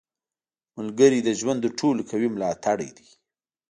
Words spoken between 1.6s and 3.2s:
تر ټولو قوي ملاتړی دی.